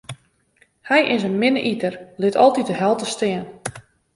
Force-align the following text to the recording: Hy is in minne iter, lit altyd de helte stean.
Hy 0.89 0.99
is 1.15 1.23
in 1.29 1.39
minne 1.41 1.61
iter, 1.71 1.95
lit 2.21 2.39
altyd 2.43 2.67
de 2.69 2.75
helte 2.81 3.05
stean. 3.15 3.45